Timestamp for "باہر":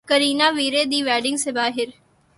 1.51-1.87